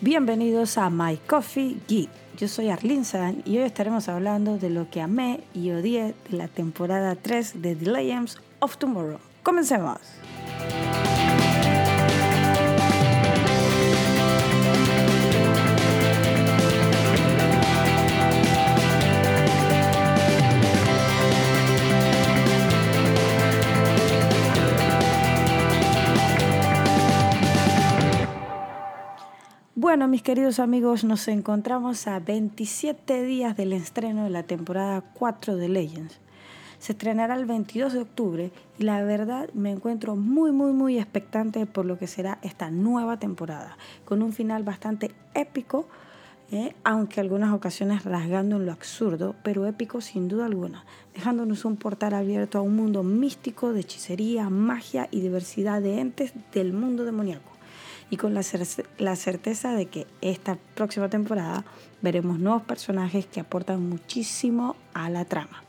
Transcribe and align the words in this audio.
Bienvenidos 0.00 0.78
a 0.78 0.88
My 0.88 1.18
Coffee 1.26 1.76
Geek. 1.86 2.08
Yo 2.38 2.48
soy 2.48 2.70
Arlene 2.70 3.04
San 3.04 3.42
y 3.44 3.58
hoy 3.58 3.64
estaremos 3.64 4.08
hablando 4.08 4.56
de 4.56 4.70
lo 4.70 4.88
que 4.88 5.02
amé 5.02 5.40
y 5.52 5.70
odié 5.72 6.14
de 6.30 6.36
la 6.36 6.48
temporada 6.48 7.16
3 7.16 7.60
de 7.60 7.76
The 7.76 7.90
Legends 7.90 8.38
of 8.60 8.78
Tomorrow. 8.78 9.18
Comencemos. 9.42 9.98
Bueno, 29.76 30.06
mis 30.06 30.22
queridos 30.22 30.60
amigos, 30.60 31.02
nos 31.02 31.26
encontramos 31.26 32.06
a 32.06 32.20
27 32.20 33.24
días 33.24 33.56
del 33.56 33.72
estreno 33.72 34.22
de 34.22 34.30
la 34.30 34.44
temporada 34.44 35.00
4 35.00 35.56
de 35.56 35.68
Legends. 35.68 36.20
Se 36.78 36.92
estrenará 36.92 37.34
el 37.34 37.44
22 37.44 37.92
de 37.92 37.98
octubre 38.02 38.52
y 38.78 38.84
la 38.84 39.02
verdad 39.02 39.50
me 39.52 39.72
encuentro 39.72 40.14
muy, 40.14 40.52
muy, 40.52 40.72
muy 40.72 40.96
expectante 40.96 41.66
por 41.66 41.86
lo 41.86 41.98
que 41.98 42.06
será 42.06 42.38
esta 42.42 42.70
nueva 42.70 43.18
temporada, 43.18 43.76
con 44.04 44.22
un 44.22 44.32
final 44.32 44.62
bastante 44.62 45.10
épico, 45.34 45.88
eh, 46.52 46.76
aunque 46.84 47.18
algunas 47.18 47.52
ocasiones 47.52 48.04
rasgando 48.04 48.58
en 48.58 48.66
lo 48.66 48.72
absurdo, 48.72 49.34
pero 49.42 49.66
épico 49.66 50.00
sin 50.00 50.28
duda 50.28 50.46
alguna, 50.46 50.84
dejándonos 51.14 51.64
un 51.64 51.78
portal 51.78 52.14
abierto 52.14 52.58
a 52.58 52.62
un 52.62 52.76
mundo 52.76 53.02
místico 53.02 53.72
de 53.72 53.80
hechicería, 53.80 54.48
magia 54.50 55.08
y 55.10 55.20
diversidad 55.20 55.82
de 55.82 55.98
entes 55.98 56.32
del 56.52 56.72
mundo 56.72 57.04
demoníaco 57.04 57.53
y 58.10 58.16
con 58.16 58.34
la, 58.34 58.42
la 58.98 59.16
certeza 59.16 59.72
de 59.72 59.86
que 59.86 60.06
esta 60.20 60.56
próxima 60.74 61.08
temporada 61.08 61.64
veremos 62.02 62.38
nuevos 62.38 62.62
personajes 62.62 63.26
que 63.26 63.40
aportan 63.40 63.88
muchísimo 63.88 64.76
a 64.92 65.08
la 65.10 65.24
trama. 65.24 65.62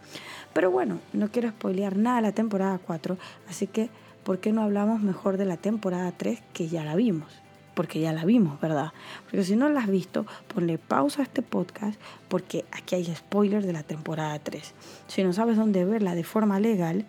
Pero 0.53 0.71
bueno, 0.71 0.99
no 1.13 1.29
quiero 1.31 1.49
spoilear 1.49 1.97
nada 1.97 2.17
de 2.17 2.21
la 2.21 2.31
temporada 2.31 2.77
4, 2.77 3.17
así 3.49 3.67
que 3.67 3.89
¿por 4.23 4.39
qué 4.39 4.51
no 4.51 4.63
hablamos 4.63 5.01
mejor 5.01 5.37
de 5.37 5.45
la 5.45 5.57
temporada 5.57 6.11
3 6.11 6.41
que 6.53 6.69
ya 6.69 6.83
la 6.83 6.95
vimos? 6.95 7.29
Porque 7.73 7.99
ya 7.99 8.13
la 8.13 8.23
vimos, 8.23 8.61
¿verdad? 8.61 8.93
Porque 9.25 9.43
si 9.43 9.57
no 9.57 9.67
la 9.67 9.81
has 9.81 9.89
visto, 9.89 10.25
ponle 10.53 10.77
pausa 10.77 11.21
a 11.21 11.25
este 11.25 11.41
podcast 11.41 11.99
porque 12.29 12.63
aquí 12.71 12.95
hay 12.95 13.13
spoilers 13.13 13.65
de 13.65 13.73
la 13.73 13.83
temporada 13.83 14.39
3. 14.39 14.73
Si 15.07 15.23
no 15.23 15.33
sabes 15.33 15.57
dónde 15.57 15.83
verla 15.83 16.15
de 16.15 16.23
forma 16.23 16.59
legal, 16.61 17.05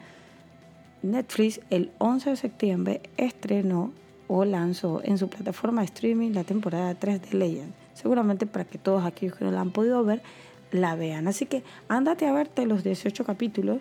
Netflix 1.03 1.61
el 1.71 1.93
11 1.99 2.31
de 2.31 2.37
septiembre 2.37 3.01
estrenó 3.17 3.93
o 4.29 4.45
lanzó 4.45 5.01
en 5.05 5.19
su 5.19 5.29
plataforma 5.29 5.83
de 5.83 5.87
streaming 5.87 6.33
la 6.33 6.45
temporada 6.45 6.95
3 6.95 7.31
de 7.31 7.39
Legend. 7.39 7.73
Seguramente 7.95 8.47
para 8.47 8.65
que 8.65 8.79
todos 8.79 9.05
aquellos 9.05 9.37
que 9.37 9.45
no 9.45 9.51
la 9.51 9.61
han 9.61 9.71
podido 9.71 10.05
ver 10.05 10.23
la 10.71 10.95
vean. 10.97 11.29
Así 11.29 11.47
que 11.47 11.63
ándate 11.89 12.27
a 12.27 12.33
verte 12.33 12.67
los 12.67 12.85
18 12.85 13.25
capítulos 13.25 13.81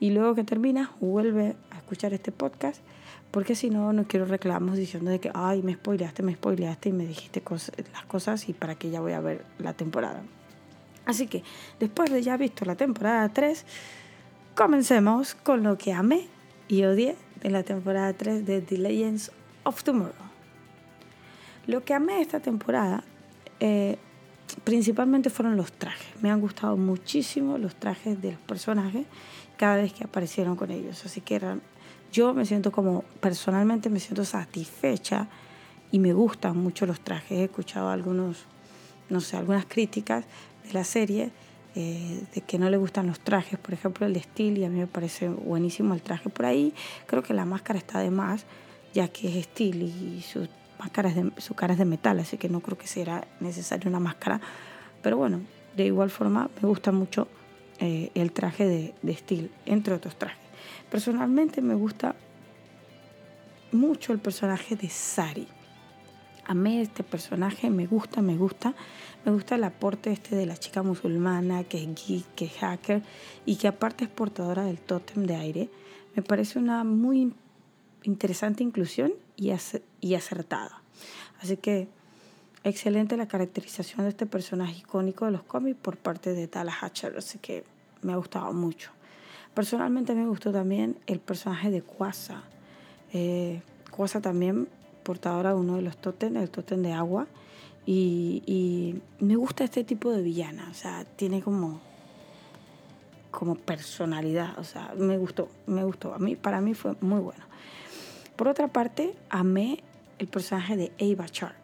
y 0.00 0.10
luego 0.10 0.34
que 0.34 0.44
terminas 0.44 0.88
vuelve 1.00 1.54
a 1.70 1.76
escuchar 1.76 2.12
este 2.12 2.32
podcast 2.32 2.82
porque 3.32 3.54
si 3.54 3.70
no, 3.70 3.94
no 3.94 4.04
quiero 4.04 4.26
reclamos 4.26 4.76
diciendo 4.76 5.10
de 5.10 5.18
que, 5.18 5.30
ay, 5.34 5.62
me 5.62 5.72
spoileaste, 5.72 6.22
me 6.22 6.34
spoileaste 6.34 6.90
y 6.90 6.92
me 6.92 7.06
dijiste 7.06 7.42
las 7.92 8.04
cosas 8.04 8.48
y 8.48 8.52
para 8.52 8.74
que 8.74 8.90
ya 8.90 9.00
voy 9.00 9.12
a 9.12 9.20
ver 9.20 9.44
la 9.58 9.72
temporada. 9.72 10.22
Así 11.06 11.26
que 11.26 11.42
después 11.80 12.10
de 12.10 12.22
ya 12.22 12.36
visto 12.36 12.66
la 12.66 12.76
temporada 12.76 13.26
3, 13.30 13.64
comencemos 14.54 15.34
con 15.34 15.62
lo 15.62 15.78
que 15.78 15.94
amé 15.94 16.28
y 16.68 16.84
odié 16.84 17.16
de 17.42 17.50
la 17.50 17.62
temporada 17.62 18.12
3 18.12 18.44
de 18.44 18.60
The 18.60 18.78
Legends 18.78 19.32
of 19.64 19.82
Tomorrow. 19.82 20.12
Lo 21.66 21.84
que 21.84 21.94
amé 21.94 22.20
esta 22.20 22.40
temporada 22.40 23.04
eh, 23.60 23.98
principalmente 24.64 25.30
fueron 25.30 25.56
los 25.56 25.72
trajes. 25.72 26.08
Me 26.20 26.30
han 26.30 26.40
gustado 26.40 26.76
muchísimo 26.76 27.58
los 27.58 27.76
trajes 27.76 28.20
de 28.20 28.32
los 28.32 28.40
personajes 28.40 29.06
cada 29.56 29.76
vez 29.76 29.92
que 29.92 30.04
aparecieron 30.04 30.56
con 30.56 30.70
ellos. 30.70 31.04
Así 31.04 31.20
que 31.20 31.40
yo 32.12 32.34
me 32.34 32.44
siento 32.44 32.72
como, 32.72 33.02
personalmente 33.20 33.88
me 33.90 34.00
siento 34.00 34.24
satisfecha 34.24 35.28
y 35.90 35.98
me 35.98 36.12
gustan 36.12 36.56
mucho 36.56 36.86
los 36.86 37.00
trajes. 37.00 37.38
He 37.38 37.44
escuchado 37.44 37.90
algunos, 37.90 38.46
no 39.08 39.20
sé, 39.20 39.36
algunas 39.36 39.66
críticas 39.66 40.24
de 40.64 40.72
la 40.72 40.84
serie 40.84 41.30
eh, 41.74 42.24
de 42.34 42.40
que 42.40 42.58
no 42.58 42.68
le 42.68 42.76
gustan 42.76 43.06
los 43.06 43.20
trajes. 43.20 43.58
Por 43.58 43.72
ejemplo, 43.74 44.06
el 44.06 44.14
de 44.14 44.24
y 44.36 44.64
a 44.64 44.68
mí 44.68 44.80
me 44.80 44.86
parece 44.86 45.28
buenísimo 45.28 45.94
el 45.94 46.02
traje 46.02 46.28
por 46.28 46.46
ahí. 46.46 46.74
Creo 47.06 47.22
que 47.22 47.34
la 47.34 47.44
máscara 47.44 47.78
está 47.78 48.00
de 48.00 48.10
más 48.10 48.44
ya 48.92 49.08
que 49.08 49.38
es 49.38 49.44
Steel 49.46 49.82
y 49.82 50.22
su 50.22 50.48
máscara 50.78 51.08
es 51.08 51.16
de, 51.16 51.32
su 51.38 51.54
cara 51.54 51.74
es 51.74 51.78
de 51.78 51.84
metal, 51.84 52.18
así 52.18 52.36
que 52.36 52.48
no 52.48 52.60
creo 52.60 52.76
que 52.76 52.86
sea 52.86 53.26
necesaria 53.40 53.88
una 53.88 54.00
máscara. 54.00 54.40
Pero 55.02 55.16
bueno, 55.16 55.40
de 55.76 55.86
igual 55.86 56.10
forma 56.10 56.50
me 56.60 56.68
gusta 56.68 56.92
mucho 56.92 57.28
eh, 57.78 58.10
el 58.14 58.32
traje 58.32 58.66
de, 58.66 58.94
de 59.02 59.16
Steel, 59.16 59.50
entre 59.66 59.94
otros 59.94 60.16
trajes. 60.16 60.38
Personalmente 60.90 61.60
me 61.62 61.74
gusta 61.74 62.14
mucho 63.72 64.12
el 64.12 64.18
personaje 64.18 64.76
de 64.76 64.88
Sari. 64.88 65.48
Amé 66.44 66.82
este 66.82 67.04
personaje, 67.04 67.70
me 67.70 67.86
gusta, 67.86 68.20
me 68.20 68.36
gusta. 68.36 68.74
Me 69.24 69.32
gusta 69.32 69.54
el 69.54 69.64
aporte 69.64 70.10
este 70.10 70.34
de 70.34 70.46
la 70.46 70.56
chica 70.56 70.82
musulmana, 70.82 71.62
que 71.64 71.82
es 71.82 71.88
geek, 71.94 72.34
que 72.34 72.46
es 72.46 72.52
hacker 72.54 73.02
y 73.46 73.56
que 73.56 73.68
aparte 73.68 74.04
es 74.04 74.10
portadora 74.10 74.64
del 74.64 74.78
tótem 74.78 75.24
de 75.24 75.36
aire. 75.36 75.70
Me 76.16 76.22
parece 76.22 76.58
una 76.58 76.82
muy 76.82 77.32
interesante 78.02 78.62
inclusión 78.62 79.12
y, 79.36 79.52
y 80.00 80.14
acertada. 80.14 80.82
Así 81.40 81.56
que 81.56 81.88
excelente 82.64 83.16
la 83.16 83.26
caracterización 83.26 84.04
de 84.04 84.10
este 84.10 84.26
personaje 84.26 84.78
icónico 84.78 85.24
de 85.24 85.32
los 85.32 85.42
cómics 85.42 85.78
por 85.80 85.96
parte 85.96 86.32
de 86.34 86.46
Tala 86.48 86.72
Hatcher, 86.80 87.16
así 87.16 87.38
que 87.38 87.64
me 88.02 88.12
ha 88.12 88.16
gustado 88.16 88.52
mucho. 88.52 88.90
Personalmente 89.54 90.14
me 90.14 90.26
gustó 90.26 90.52
también 90.52 90.96
el 91.06 91.20
personaje 91.20 91.70
de 91.70 91.82
Kwasa. 91.82 92.42
Eh, 93.12 93.60
también 94.22 94.68
portadora 95.02 95.50
de 95.50 95.56
uno 95.56 95.76
de 95.76 95.82
los 95.82 95.96
totems, 95.98 96.36
el 96.36 96.50
totem 96.50 96.82
de 96.82 96.92
agua. 96.92 97.26
Y, 97.84 98.42
y, 98.46 99.02
me 99.22 99.36
gusta 99.36 99.64
este 99.64 99.84
tipo 99.84 100.10
de 100.12 100.22
villana, 100.22 100.68
o 100.70 100.74
sea, 100.74 101.04
tiene 101.04 101.42
como, 101.42 101.80
como 103.32 103.56
personalidad, 103.56 104.56
o 104.58 104.64
sea, 104.64 104.94
me 104.96 105.18
gustó, 105.18 105.48
me 105.66 105.82
gustó. 105.82 106.14
A 106.14 106.18
mí, 106.18 106.36
para 106.36 106.60
mí 106.60 106.74
fue 106.74 106.94
muy 107.00 107.20
bueno. 107.20 107.44
Por 108.42 108.48
otra 108.48 108.66
parte, 108.66 109.14
amé 109.30 109.84
el 110.18 110.26
personaje 110.26 110.76
de 110.76 110.90
Ava 111.00 111.26
Sharp. 111.30 111.54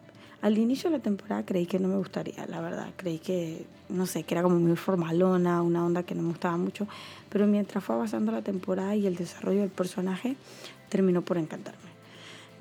Al 0.41 0.57
inicio 0.57 0.89
de 0.89 0.95
la 0.95 1.03
temporada 1.03 1.43
creí 1.43 1.65
que 1.65 1.77
no 1.77 1.89
me 1.89 1.97
gustaría, 1.97 2.45
la 2.47 2.61
verdad. 2.61 2.87
Creí 2.95 3.19
que, 3.19 3.65
no 3.89 4.05
sé, 4.05 4.23
que 4.23 4.33
era 4.33 4.43
como 4.43 4.57
muy 4.61 4.77
formalona, 4.77 5.61
una 5.61 5.85
onda 5.85 6.03
que 6.03 6.15
no 6.15 6.21
me 6.21 6.29
gustaba 6.29 6.55
mucho. 6.55 6.87
Pero 7.27 7.47
mientras 7.47 7.83
fue 7.83 7.95
avanzando 7.95 8.31
la 8.31 8.43
temporada 8.43 8.95
y 8.95 9.07
el 9.07 9.17
desarrollo 9.17 9.59
del 9.59 9.71
personaje, 9.71 10.37
terminó 10.87 11.21
por 11.21 11.37
encantarme. 11.37 11.89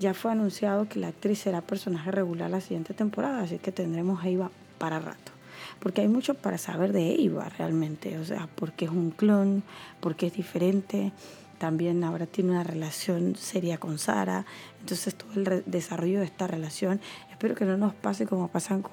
Ya 0.00 0.14
fue 0.14 0.32
anunciado 0.32 0.88
que 0.88 0.98
la 0.98 1.06
actriz 1.06 1.38
será 1.38 1.60
personaje 1.60 2.10
regular 2.10 2.50
la 2.50 2.60
siguiente 2.60 2.94
temporada, 2.94 3.42
así 3.42 3.58
que 3.58 3.70
tendremos 3.70 4.24
a 4.24 4.28
Eva 4.28 4.50
para 4.78 4.98
rato. 4.98 5.30
Porque 5.78 6.00
hay 6.00 6.08
mucho 6.08 6.34
para 6.34 6.58
saber 6.58 6.92
de 6.92 7.14
Eva 7.22 7.48
realmente, 7.56 8.18
o 8.18 8.24
sea, 8.24 8.48
porque 8.56 8.86
es 8.86 8.90
un 8.90 9.12
clon, 9.12 9.62
porque 10.00 10.26
es 10.26 10.32
diferente, 10.32 11.12
también 11.58 12.04
ahora 12.04 12.26
tiene 12.26 12.52
una 12.52 12.64
relación 12.64 13.36
seria 13.36 13.78
con 13.78 13.98
Sara, 13.98 14.46
entonces 14.80 15.14
todo 15.14 15.32
el 15.34 15.62
desarrollo 15.66 16.20
de 16.20 16.24
esta 16.24 16.46
relación, 16.46 17.00
espero 17.30 17.54
que 17.54 17.64
no 17.64 17.76
nos 17.76 17.94
pase 17.94 18.26
como 18.26 18.48
pasan 18.48 18.82
con 18.82 18.92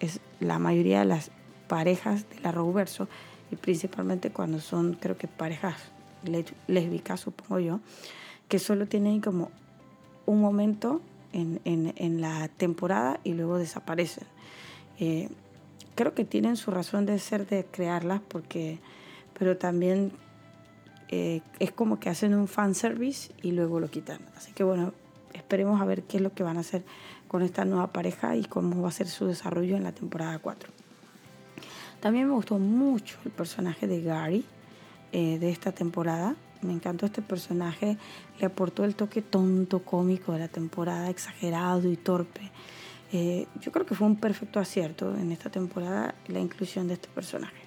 es, 0.00 0.20
la 0.40 0.58
mayoría 0.58 1.00
de 1.00 1.06
las 1.06 1.30
parejas 1.68 2.28
de 2.30 2.40
la 2.40 2.52
Roverso, 2.52 3.08
y 3.50 3.56
principalmente 3.56 4.30
cuando 4.30 4.60
son, 4.60 4.94
creo 4.94 5.16
que 5.16 5.28
parejas 5.28 5.76
lésbicas, 6.66 7.20
supongo 7.20 7.60
yo, 7.60 7.80
que 8.48 8.58
solo 8.58 8.86
tienen 8.86 9.20
como 9.20 9.50
un 10.26 10.40
momento 10.40 11.00
en, 11.32 11.60
en, 11.64 11.92
en 11.96 12.20
la 12.20 12.48
temporada 12.48 13.20
y 13.22 13.34
luego 13.34 13.58
desaparecen. 13.58 14.24
Eh, 14.98 15.28
creo 15.94 16.14
que 16.14 16.24
tienen 16.24 16.56
su 16.56 16.70
razón 16.70 17.06
de 17.06 17.18
ser 17.18 17.46
de 17.46 17.64
crearlas 17.64 18.20
porque 18.26 18.80
pero 19.38 19.56
también 19.56 20.12
eh, 21.08 21.40
es 21.58 21.72
como 21.72 22.00
que 22.00 22.08
hacen 22.08 22.34
un 22.34 22.48
fan 22.48 22.74
service 22.74 23.32
y 23.42 23.52
luego 23.52 23.80
lo 23.80 23.88
quitan. 23.88 24.18
Así 24.36 24.52
que 24.52 24.64
bueno, 24.64 24.92
esperemos 25.34 25.80
a 25.80 25.84
ver 25.84 26.02
qué 26.02 26.16
es 26.16 26.22
lo 26.22 26.32
que 26.32 26.42
van 26.42 26.56
a 26.56 26.60
hacer 26.60 26.84
con 27.28 27.42
esta 27.42 27.64
nueva 27.64 27.92
pareja 27.92 28.36
y 28.36 28.44
cómo 28.44 28.82
va 28.82 28.88
a 28.88 28.92
ser 28.92 29.08
su 29.08 29.26
desarrollo 29.26 29.76
en 29.76 29.84
la 29.84 29.92
temporada 29.92 30.38
4. 30.38 30.70
También 32.00 32.28
me 32.28 32.34
gustó 32.34 32.58
mucho 32.58 33.18
el 33.24 33.30
personaje 33.30 33.86
de 33.86 34.02
Gary 34.02 34.44
eh, 35.12 35.38
de 35.38 35.50
esta 35.50 35.72
temporada. 35.72 36.36
Me 36.62 36.72
encantó 36.72 37.06
este 37.06 37.22
personaje, 37.22 37.96
le 38.38 38.46
aportó 38.46 38.84
el 38.84 38.94
toque 38.94 39.22
tonto, 39.22 39.82
cómico 39.82 40.32
de 40.32 40.40
la 40.40 40.48
temporada, 40.48 41.10
exagerado 41.10 41.90
y 41.90 41.96
torpe. 41.96 42.50
Eh, 43.12 43.46
yo 43.60 43.70
creo 43.72 43.86
que 43.86 43.94
fue 43.94 44.06
un 44.06 44.16
perfecto 44.16 44.58
acierto 44.58 45.16
en 45.16 45.30
esta 45.30 45.50
temporada 45.50 46.14
la 46.26 46.40
inclusión 46.40 46.88
de 46.88 46.94
este 46.94 47.08
personaje. 47.08 47.62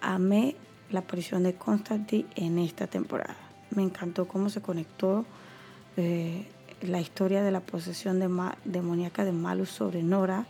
Amé 0.00 0.56
la 0.94 1.00
aparición 1.00 1.42
de 1.42 1.54
Constantine 1.54 2.26
en 2.36 2.58
esta 2.58 2.86
temporada. 2.86 3.36
Me 3.70 3.82
encantó 3.82 4.26
cómo 4.26 4.48
se 4.48 4.62
conectó 4.62 5.26
eh, 5.96 6.46
la 6.82 7.00
historia 7.00 7.42
de 7.42 7.50
la 7.50 7.60
posesión 7.60 8.20
de 8.20 8.30
demoníaca 8.64 9.24
de 9.24 9.32
Malus 9.32 9.70
sobre 9.70 10.02
Nora 10.02 10.46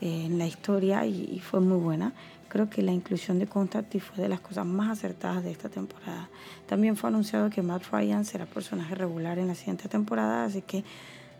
eh, 0.00 0.26
en 0.26 0.38
la 0.38 0.46
historia 0.46 1.04
y, 1.04 1.38
fue 1.40 1.60
muy 1.60 1.78
buena. 1.78 2.12
Creo 2.48 2.70
que 2.70 2.82
la 2.82 2.92
inclusión 2.92 3.38
de 3.38 3.46
Constantine 3.46 4.02
fue 4.02 4.22
de 4.22 4.28
las 4.28 4.40
cosas 4.40 4.66
más 4.66 4.90
acertadas 4.90 5.42
de 5.42 5.50
esta 5.50 5.68
temporada. 5.68 6.28
También 6.68 6.96
fue 6.96 7.08
anunciado 7.08 7.50
que 7.50 7.62
Matt 7.62 7.84
Ryan 7.90 8.24
será 8.24 8.46
personaje 8.46 8.94
regular 8.94 9.38
en 9.38 9.48
la 9.48 9.54
siguiente 9.54 9.88
temporada, 9.88 10.44
así 10.44 10.62
que 10.62 10.84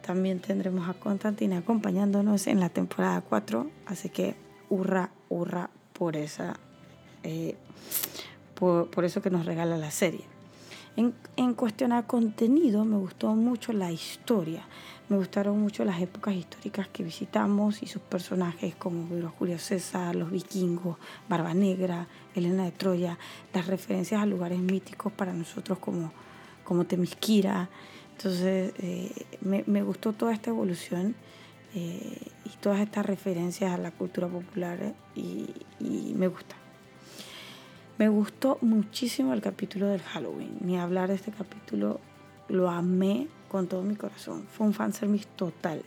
también 0.04 0.40
tendremos 0.40 0.88
a 0.88 0.94
Constantine 0.94 1.56
acompañándonos 1.56 2.48
en 2.48 2.58
la 2.58 2.70
temporada 2.70 3.20
4, 3.20 3.70
así 3.86 4.08
que 4.08 4.34
hurra, 4.68 5.10
hurra 5.28 5.70
por 5.92 6.16
esa, 6.16 6.58
eh, 7.22 7.56
por 8.62 9.04
eso 9.04 9.20
que 9.20 9.30
nos 9.30 9.44
regala 9.44 9.76
la 9.76 9.90
serie. 9.90 10.24
En, 10.96 11.14
en 11.36 11.54
cuestión 11.54 11.92
a 11.92 12.06
contenido, 12.06 12.84
me 12.84 12.96
gustó 12.96 13.34
mucho 13.34 13.72
la 13.72 13.90
historia. 13.90 14.64
Me 15.08 15.16
gustaron 15.16 15.58
mucho 15.58 15.84
las 15.84 16.00
épocas 16.00 16.34
históricas 16.34 16.86
que 16.88 17.02
visitamos 17.02 17.82
y 17.82 17.86
sus 17.86 18.00
personajes 18.00 18.74
como 18.76 19.06
Julio 19.38 19.58
César, 19.58 20.14
los 20.14 20.30
vikingos, 20.30 20.96
Barba 21.28 21.54
Negra, 21.54 22.06
Elena 22.34 22.64
de 22.64 22.72
Troya, 22.72 23.18
las 23.52 23.66
referencias 23.66 24.22
a 24.22 24.26
lugares 24.26 24.58
míticos 24.58 25.12
para 25.12 25.32
nosotros 25.32 25.78
como, 25.78 26.12
como 26.64 26.84
Temisquira. 26.84 27.68
Entonces, 28.16 28.72
eh, 28.78 29.10
me, 29.40 29.64
me, 29.66 29.82
gustó 29.82 30.12
toda 30.12 30.32
esta 30.32 30.50
evolución 30.50 31.16
eh, 31.74 32.28
y 32.44 32.50
todas 32.60 32.80
estas 32.80 33.04
referencias 33.04 33.72
a 33.72 33.78
la 33.78 33.90
cultura 33.90 34.28
popular 34.28 34.94
y, 35.16 35.50
y 35.80 36.14
me 36.14 36.28
gusta. 36.28 36.61
Me 37.98 38.08
gustó 38.08 38.56
muchísimo 38.62 39.34
el 39.34 39.42
capítulo 39.42 39.86
del 39.86 40.00
Halloween. 40.00 40.56
Ni 40.60 40.78
hablar 40.78 41.10
de 41.10 41.14
este 41.14 41.30
capítulo, 41.30 42.00
lo 42.48 42.70
amé 42.70 43.28
con 43.48 43.68
todo 43.68 43.82
mi 43.82 43.96
corazón. 43.96 44.46
Fue 44.50 44.66
un 44.66 44.72
fanservice 44.72 45.28
total. 45.36 45.82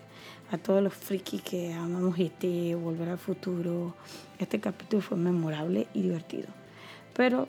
A 0.51 0.59
todos 0.59 0.83
los 0.83 0.93
frikis 0.93 1.41
que 1.41 1.73
amamos 1.73 2.17
este, 2.19 2.75
Volver 2.75 3.09
al 3.09 3.17
Futuro. 3.17 3.95
Este 4.37 4.59
capítulo 4.59 5.01
fue 5.01 5.17
memorable 5.17 5.87
y 5.95 6.03
divertido. 6.03 6.47
Pero 7.15 7.47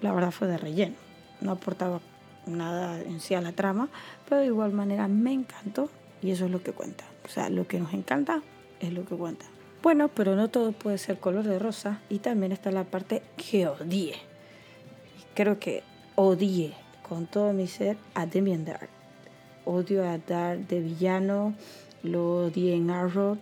la 0.00 0.12
verdad 0.12 0.32
fue 0.32 0.48
de 0.48 0.58
relleno. 0.58 0.96
No 1.40 1.52
aportaba 1.52 2.00
nada 2.44 3.00
en 3.00 3.20
sí 3.20 3.34
a 3.34 3.40
la 3.40 3.52
trama, 3.52 3.88
pero 4.28 4.40
de 4.40 4.48
igual 4.48 4.72
manera 4.72 5.06
me 5.06 5.32
encantó 5.32 5.90
y 6.22 6.32
eso 6.32 6.46
es 6.46 6.50
lo 6.50 6.60
que 6.60 6.72
cuenta. 6.72 7.04
O 7.24 7.28
sea, 7.28 7.50
lo 7.50 7.68
que 7.68 7.78
nos 7.78 7.94
encanta 7.94 8.42
es 8.80 8.92
lo 8.92 9.04
que 9.04 9.14
cuenta. 9.14 9.46
Bueno, 9.86 10.08
pero 10.08 10.34
no 10.34 10.48
todo 10.48 10.72
puede 10.72 10.98
ser 10.98 11.20
color 11.20 11.44
de 11.44 11.60
rosa 11.60 12.00
y 12.08 12.18
también 12.18 12.50
está 12.50 12.72
la 12.72 12.82
parte 12.82 13.22
que 13.36 13.68
odié. 13.68 14.16
Creo 15.36 15.60
que 15.60 15.84
odié 16.16 16.74
con 17.08 17.28
todo 17.28 17.52
mi 17.52 17.68
ser 17.68 17.96
a 18.14 18.26
Demian 18.26 18.64
Dark. 18.64 18.88
Odio 19.64 20.04
a 20.04 20.18
Dark 20.18 20.66
de 20.66 20.80
villano, 20.80 21.54
lo 22.02 22.46
odié 22.46 22.74
en 22.74 22.90
Arrow, 22.90 23.38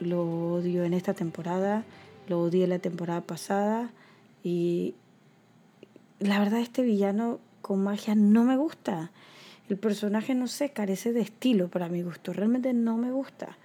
lo 0.00 0.54
odio 0.54 0.82
en 0.82 0.92
esta 0.92 1.14
temporada, 1.14 1.84
lo 2.26 2.40
odié 2.40 2.66
la 2.66 2.80
temporada 2.80 3.20
pasada 3.20 3.92
y 4.42 4.96
la 6.18 6.40
verdad 6.40 6.58
este 6.58 6.82
villano 6.82 7.38
con 7.62 7.84
magia 7.84 8.16
no 8.16 8.42
me 8.42 8.56
gusta. 8.56 9.12
El 9.68 9.76
personaje 9.76 10.34
no 10.34 10.48
sé, 10.48 10.70
carece 10.70 11.12
de 11.12 11.20
estilo 11.20 11.68
para 11.68 11.88
mi 11.88 12.02
gusto, 12.02 12.32
realmente 12.32 12.72
no 12.72 12.96
me 12.96 13.12
gusta. 13.12 13.56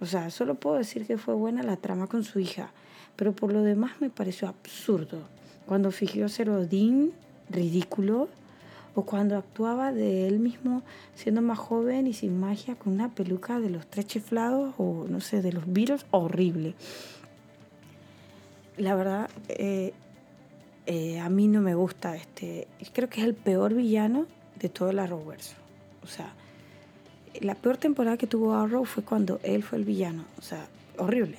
O 0.00 0.06
sea, 0.06 0.30
solo 0.30 0.54
puedo 0.54 0.76
decir 0.76 1.06
que 1.06 1.18
fue 1.18 1.34
buena 1.34 1.62
la 1.62 1.76
trama 1.76 2.06
con 2.06 2.24
su 2.24 2.38
hija, 2.38 2.70
pero 3.16 3.32
por 3.32 3.52
lo 3.52 3.62
demás 3.62 4.00
me 4.00 4.10
pareció 4.10 4.48
absurdo. 4.48 5.22
Cuando 5.66 5.90
fingió 5.90 6.28
ser 6.28 6.50
Odín, 6.50 7.12
ridículo, 7.50 8.28
o 8.94 9.02
cuando 9.02 9.36
actuaba 9.36 9.92
de 9.92 10.26
él 10.26 10.40
mismo 10.40 10.82
siendo 11.14 11.40
más 11.40 11.58
joven 11.58 12.06
y 12.06 12.14
sin 12.14 12.40
magia 12.40 12.74
con 12.74 12.92
una 12.92 13.10
peluca 13.10 13.60
de 13.60 13.70
los 13.70 13.86
tres 13.86 14.06
chiflados 14.06 14.74
o 14.76 15.06
no 15.08 15.20
sé, 15.20 15.42
de 15.42 15.52
los 15.52 15.72
virus, 15.72 16.04
horrible. 16.10 16.74
La 18.76 18.94
verdad, 18.94 19.30
eh, 19.48 19.92
eh, 20.86 21.20
a 21.20 21.28
mí 21.28 21.48
no 21.48 21.60
me 21.60 21.74
gusta 21.74 22.16
este. 22.16 22.66
Creo 22.92 23.08
que 23.08 23.20
es 23.20 23.26
el 23.26 23.34
peor 23.34 23.74
villano 23.74 24.26
de 24.58 24.68
todo 24.68 24.90
el 24.90 24.98
Arrowverse. 24.98 25.54
O 26.02 26.06
sea, 26.06 26.32
la 27.40 27.54
peor 27.54 27.76
temporada 27.76 28.16
que 28.16 28.26
tuvo 28.26 28.54
Arrow 28.54 28.84
fue 28.84 29.02
cuando 29.02 29.40
él 29.42 29.62
fue 29.62 29.78
el 29.78 29.84
villano, 29.84 30.24
o 30.38 30.42
sea, 30.42 30.66
horrible. 30.96 31.38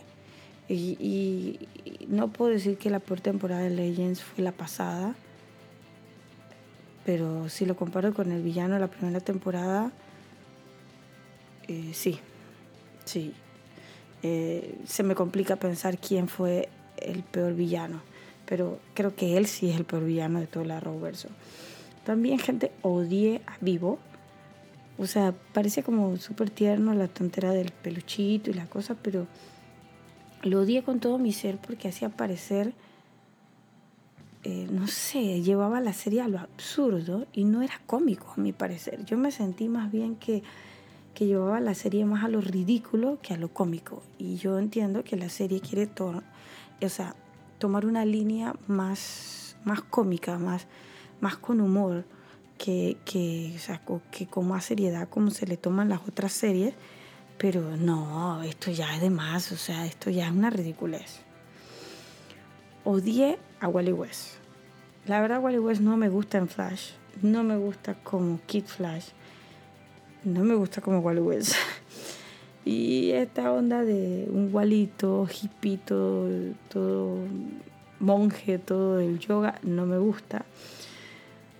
Y, 0.67 1.59
no 2.07 2.27
puedo 2.27 2.51
decir 2.51 2.77
que 2.77 2.89
la 2.89 2.99
peor 2.99 3.21
temporada 3.21 3.61
de 3.61 3.69
Legends 3.69 4.23
fue 4.23 4.43
la 4.43 4.51
pasada, 4.51 5.15
pero 7.05 7.49
si 7.49 7.65
lo 7.65 7.75
comparo 7.75 8.13
con 8.13 8.31
el 8.31 8.41
villano 8.41 8.75
de 8.75 8.79
la 8.79 8.87
primera 8.87 9.19
temporada, 9.19 9.91
eh, 11.67 11.91
sí, 11.93 12.19
sí. 13.05 13.33
Eh, 14.21 14.75
se 14.85 15.03
me 15.03 15.15
complica 15.15 15.55
pensar 15.55 15.97
quién 15.97 16.27
fue 16.27 16.69
el 16.97 17.23
peor 17.23 17.53
villano, 17.53 18.01
pero 18.45 18.79
creo 18.93 19.15
que 19.15 19.37
él 19.37 19.47
sí 19.47 19.69
es 19.69 19.77
el 19.77 19.85
peor 19.85 20.03
villano 20.03 20.39
de 20.39 20.47
todo 20.47 20.63
el 20.63 20.71
Arrowverso. 20.71 21.29
También, 22.05 22.39
gente, 22.39 22.71
odié 22.81 23.41
a 23.47 23.57
Vivo 23.61 23.99
o 24.99 25.07
sea, 25.07 25.33
parece 25.53 25.81
como 25.81 26.17
súper 26.17 26.49
tierno 26.49 26.93
la 26.93 27.07
tontera 27.07 27.51
del 27.51 27.71
peluchito 27.71 28.51
y 28.51 28.53
la 28.53 28.65
cosa, 28.65 28.95
pero 29.01 29.27
lo 30.43 30.61
odié 30.61 30.83
con 30.83 30.99
todo 30.99 31.17
mi 31.17 31.31
ser 31.31 31.57
porque 31.57 31.87
hacía 31.87 32.09
parecer, 32.09 32.73
eh, 34.43 34.67
no 34.69 34.87
sé, 34.87 35.41
llevaba 35.41 35.79
la 35.79 35.93
serie 35.93 36.21
a 36.21 36.27
lo 36.27 36.39
absurdo 36.39 37.27
y 37.31 37.45
no 37.45 37.61
era 37.61 37.79
cómico 37.85 38.33
a 38.35 38.41
mi 38.41 38.51
parecer. 38.51 39.05
Yo 39.05 39.17
me 39.17 39.31
sentí 39.31 39.69
más 39.69 39.89
bien 39.89 40.17
que, 40.17 40.43
que 41.13 41.27
llevaba 41.27 41.61
la 41.61 41.75
serie 41.75 42.03
más 42.03 42.25
a 42.25 42.27
lo 42.27 42.41
ridículo 42.41 43.19
que 43.21 43.33
a 43.33 43.37
lo 43.37 43.53
cómico. 43.53 44.03
Y 44.17 44.35
yo 44.35 44.59
entiendo 44.59 45.05
que 45.05 45.15
la 45.15 45.29
serie 45.29 45.61
quiere 45.61 45.89
o 46.81 46.89
sea, 46.89 47.15
tomar 47.57 47.85
una 47.85 48.03
línea 48.03 48.53
más, 48.67 49.55
más 49.63 49.81
cómica, 49.81 50.37
más, 50.37 50.67
más 51.21 51.37
con 51.37 51.61
humor 51.61 52.03
que, 52.59 52.97
que, 53.05 53.55
o 53.87 54.01
que 54.11 54.27
con 54.27 54.47
más 54.47 54.65
seriedad 54.65 55.07
como 55.09 55.31
se 55.31 55.47
le 55.47 55.57
toman 55.57 55.89
las 55.89 56.01
otras 56.07 56.33
series, 56.33 56.75
pero 57.37 57.77
no, 57.77 58.43
esto 58.43 58.69
ya 58.69 58.93
es 58.95 59.01
de 59.01 59.09
más, 59.09 59.51
o 59.53 59.57
sea, 59.57 59.85
esto 59.85 60.11
ya 60.11 60.27
es 60.27 60.31
una 60.33 60.49
ridiculez. 60.51 61.21
Odié 62.83 63.39
a 63.61 63.69
Wally 63.69 63.93
West. 63.93 64.35
La 65.07 65.21
verdad, 65.21 65.41
Wally 65.41 65.59
West 65.59 65.81
no 65.81 65.95
me 65.95 66.09
gusta 66.09 66.37
en 66.37 66.49
Flash, 66.49 66.91
no 67.21 67.43
me 67.43 67.57
gusta 67.57 67.95
como 68.03 68.39
Kid 68.45 68.65
Flash, 68.65 69.07
no 70.25 70.43
me 70.43 70.53
gusta 70.55 70.81
como 70.81 70.99
Wally 70.99 71.21
West. 71.21 71.53
y 72.65 73.11
esta 73.11 73.53
onda 73.53 73.83
de 73.85 74.27
un 74.29 74.53
Walito, 74.53 75.27
hippito, 75.27 76.27
todo 76.67 77.19
monje, 78.01 78.59
todo 78.59 78.99
el 78.99 79.17
yoga, 79.19 79.59
no 79.63 79.85
me 79.85 79.97
gusta. 79.97 80.45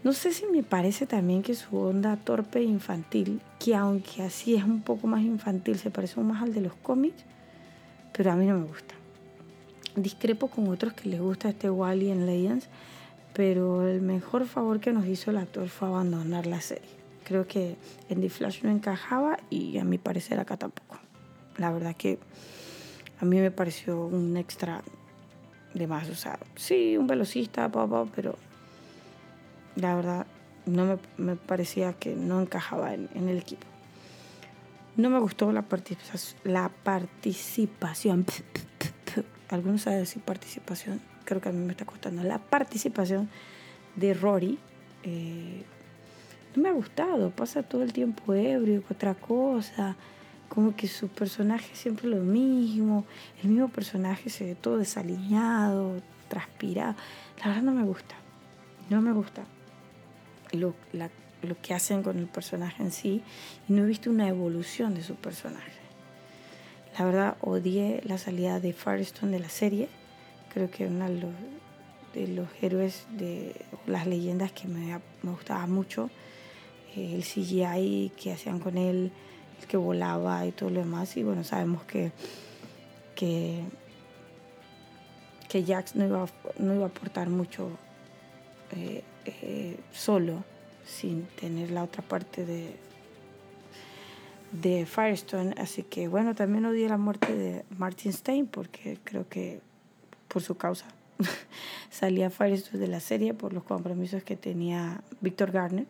No 0.02 0.14
sé 0.14 0.32
si 0.32 0.46
me 0.46 0.64
parece 0.64 1.06
también 1.06 1.44
que 1.44 1.54
su 1.56 1.76
onda 1.78 2.16
torpe 2.16 2.60
e 2.60 2.64
infantil, 2.64 3.42
que 3.60 3.76
aunque 3.76 4.24
así 4.24 4.56
es 4.56 4.64
un 4.64 4.82
poco 4.82 5.08
más 5.08 5.22
infantil, 5.22 5.78
se 5.78 5.92
parece 5.92 6.22
más 6.22 6.42
al 6.42 6.54
de 6.54 6.62
los 6.62 6.74
cómics, 6.74 7.26
pero 8.14 8.32
a 8.32 8.36
mí 8.36 8.46
no 8.46 8.58
me 8.58 8.66
gusta. 8.66 8.96
Discrepo 9.98 10.48
con 10.48 10.70
otros 10.70 10.94
que 10.94 11.10
les 11.10 11.20
gusta 11.20 11.50
este 11.50 11.70
Wally 11.70 12.12
en 12.12 12.26
Legends, 12.26 12.70
pero 13.34 13.86
el 13.90 14.02
mejor 14.02 14.46
favor 14.46 14.80
que 14.80 14.94
nos 14.94 15.06
hizo 15.06 15.32
el 15.32 15.38
actor 15.38 15.68
fue 15.68 15.90
abandonar 15.90 16.48
la 16.48 16.62
serie. 16.62 16.90
Creo 17.26 17.46
que 17.46 17.76
en 18.08 18.22
The 18.22 18.30
Flash 18.30 18.64
no 18.64 18.70
encajaba 18.70 19.38
y 19.50 19.78
a 19.80 19.84
mi 19.84 19.98
parecer 19.98 20.40
acá 20.40 20.56
tampoco. 20.56 20.98
La 21.58 21.74
verdad 21.74 21.94
que 21.98 22.20
a 23.20 23.26
mí 23.26 23.38
me 23.38 23.52
pareció 23.52 24.06
un 24.06 24.38
extra 24.38 24.82
de 25.74 25.88
más. 25.88 26.10
O 26.10 26.16
sí, 26.56 26.98
un 26.98 27.06
velocista, 27.06 27.70
papá, 27.70 28.06
pero 28.16 28.38
la 29.80 29.96
verdad 29.96 30.28
no 30.66 31.00
me, 31.18 31.36
parecía 31.36 31.94
que 31.94 32.16
no 32.16 32.42
encajaba 32.42 32.94
en, 32.94 33.10
el 33.14 33.38
equipo. 33.38 33.66
No 34.96 35.10
me 35.10 35.20
gustó 35.20 35.52
la, 35.52 35.64
participación. 35.64 36.42
La 36.44 36.70
participación. 36.70 38.26
Algunos 39.50 39.82
saben 39.82 40.00
decir 40.00 40.22
participación. 40.22 41.02
Creo 41.26 41.42
que 41.42 41.50
a 41.50 41.52
mí 41.52 41.64
me 41.64 41.72
está 41.72 41.86
costando. 41.86 42.24
La 42.24 42.40
participación 42.40 43.30
de 43.96 44.14
Rory. 44.14 44.60
Eh, 45.04 45.64
no 46.56 46.64
me 46.64 46.70
ha 46.70 46.74
gustado. 46.74 47.32
Pasa 47.32 47.64
todo 47.64 47.84
el 47.84 47.94
tiempo 47.94 48.34
ebrio, 48.34 48.84
otra 48.90 49.16
cosa. 49.16 49.96
Como 50.50 50.76
que 50.76 50.88
su 50.88 51.08
personaje 51.08 51.76
siempre 51.76 52.08
lo 52.08 52.18
mismo. 52.18 53.06
El 53.42 53.50
mismo 53.50 53.70
personaje 53.70 54.30
se 54.30 54.46
ve 54.46 54.56
todo 54.56 54.78
desaliñado, 54.78 56.02
transpirado. 56.28 56.96
La 57.40 57.48
verdad 57.48 57.64
no 57.64 57.74
me 57.74 57.84
gusta. 57.84 58.16
No 58.90 59.02
me 59.02 59.14
gusta 59.14 59.44
lo, 60.52 60.74
lo 61.42 61.62
que 61.62 61.74
hacen 61.74 62.04
con 62.04 62.18
el 62.20 62.28
personaje 62.28 62.84
en 62.84 62.92
sí 62.92 63.22
y 63.68 63.74
no 63.74 63.84
he 63.84 63.88
visto 63.88 64.10
una 64.10 64.28
evolución 64.28 64.94
de 64.96 65.04
su 65.04 65.16
personaje. 65.16 65.72
La 66.98 67.06
verdad 67.06 67.38
odié 67.42 68.02
la 68.04 68.18
salida 68.18 68.60
de 68.60 68.74
Firestone 68.74 69.32
de 69.32 69.40
la 69.40 69.50
serie. 69.50 69.88
Creo 70.54 70.70
que 70.70 70.88
uno 70.88 71.08
de 71.08 71.20
los, 71.22 71.32
de 72.14 72.28
los 72.28 72.48
héroes 72.62 73.06
de 73.12 73.56
las 73.88 74.06
leyendas 74.08 74.52
que 74.52 74.68
me, 74.68 75.00
me 75.24 75.32
gustaba 75.32 75.66
mucho. 75.68 76.10
eh, 76.96 77.16
el 77.16 77.24
CGI 77.24 78.12
que 78.22 78.32
hacían 78.34 78.60
con 78.60 78.78
él, 78.78 79.12
el 79.62 79.68
que 79.68 79.78
volaba 79.78 80.46
y 80.46 80.52
todo 80.52 80.70
lo 80.70 80.80
demás. 80.82 81.16
Y 81.18 81.24
bueno, 81.24 81.44
sabemos 81.44 81.84
que, 81.84 82.12
que, 83.16 83.64
que 85.48 85.64
Jax 85.64 85.96
no 85.96 86.06
iba, 86.06 86.26
no 86.58 86.74
iba 86.74 86.86
a 86.86 86.88
aportar 86.88 87.30
mucho 87.30 87.70
eh, 88.72 89.04
eh, 89.42 89.80
solo, 89.92 90.44
sin 90.86 91.26
tener 91.40 91.72
la 91.72 91.84
otra 91.84 92.04
parte 92.04 92.46
de, 92.46 92.76
de 94.52 94.86
Firestone. 94.86 95.54
Así 95.58 95.84
que 95.84 96.08
bueno, 96.08 96.36
también 96.36 96.66
odié 96.66 96.90
la 96.90 96.98
muerte 96.98 97.36
de 97.36 97.66
Martin 97.78 98.14
Stein 98.14 98.48
porque 98.48 98.98
creo 99.04 99.28
que 99.28 99.62
por 100.28 100.42
su 100.42 100.56
causa 100.56 100.86
salía 101.90 102.30
Firestone 102.30 102.80
de 102.80 102.88
la 102.88 103.00
serie 103.00 103.34
por 103.34 103.54
los 103.54 103.64
compromisos 103.64 104.24
que 104.24 104.36
tenía 104.36 105.02
Víctor 105.22 105.52
Garner. 105.52 105.86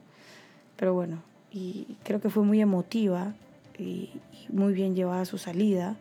Pero 0.75 0.93
bueno, 0.93 1.21
y 1.51 1.97
creo 2.03 2.21
que 2.21 2.29
fue 2.29 2.43
muy 2.43 2.61
emotiva 2.61 3.33
y, 3.77 4.11
muy 4.49 4.73
bien 4.73 4.95
llevada 4.95 5.25
su 5.25 5.37
salida. 5.37 5.95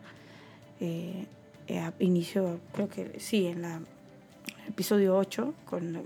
Eh, 0.80 1.26
eh 1.66 1.90
inicio, 1.99 2.61
creo 2.73 2.88
que 2.88 3.18
sí, 3.21 3.47
en 3.47 3.62
la 3.62 3.80
episodio 4.68 5.16
8 5.16 5.54
con, 5.64 5.99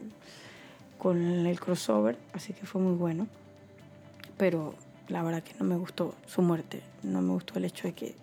con 1.02 1.20
el 1.20 1.58
crossover, 1.58 2.16
así 2.32 2.52
que 2.52 2.64
fue 2.64 2.80
muy 2.80 2.94
bueno. 2.94 3.26
Pero 4.36 4.72
la 5.08 5.24
verdad 5.24 5.42
que 5.42 5.52
no 5.58 5.64
me 5.64 5.74
gustó 5.74 6.14
su 6.26 6.42
muerte, 6.42 6.80
no 7.02 7.20
me 7.20 7.32
gustó 7.32 7.58
el 7.58 7.64
hecho 7.64 7.88
de 7.88 7.92
que 7.92 8.14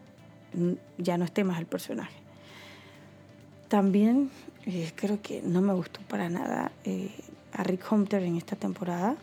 ya 0.97 1.17
no 1.17 1.25
esté 1.25 1.43
más 1.43 1.59
el 1.59 1.65
personaje. 1.65 2.15
También 3.67 4.31
eh, 4.65 4.93
creo 4.95 5.21
que 5.21 5.41
no 5.41 5.59
me 5.59 5.73
gustó 5.73 5.99
para 6.07 6.29
nada 6.29 6.71
eh, 6.85 7.11
a 7.51 7.63
Rick 7.63 7.91
Hunter 7.91 8.23
en 8.23 8.37
esta 8.37 8.55
temporada. 8.55 9.17